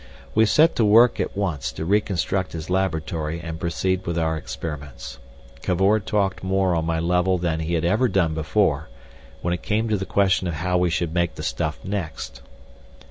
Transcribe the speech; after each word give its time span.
We 0.33 0.47
set 0.47 0.75
to 0.77 0.83
work 0.83 1.19
at 1.19 1.37
once 1.37 1.71
to 1.73 1.85
reconstruct 1.85 2.53
his 2.53 2.71
laboratory 2.71 3.39
and 3.39 3.59
proceed 3.59 4.07
with 4.07 4.17
our 4.17 4.35
experiments. 4.35 5.19
Cavor 5.61 5.99
talked 5.99 6.43
more 6.43 6.73
on 6.75 6.85
my 6.87 6.99
level 6.99 7.37
than 7.37 7.59
he 7.59 7.75
had 7.75 7.85
ever 7.85 8.07
done 8.07 8.33
before, 8.33 8.89
when 9.43 9.53
it 9.53 9.61
came 9.61 9.87
to 9.89 9.97
the 9.97 10.07
question 10.07 10.47
of 10.47 10.55
how 10.55 10.79
we 10.79 10.89
should 10.89 11.13
make 11.13 11.35
the 11.35 11.43
stuff 11.43 11.77
next. 11.83 12.41